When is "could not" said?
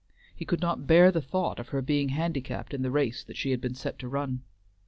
0.45-0.87